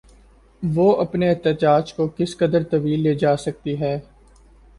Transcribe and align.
وہ 0.63 0.95
اپنے 0.95 1.29
احتجاج 1.29 1.93
کو 1.93 2.07
کس 2.07 2.35
قدر 2.37 2.63
طویل 2.63 2.99
لے 2.99 3.13
جا 3.15 3.35
سکتی 3.37 3.79
ہے؟ 3.79 3.97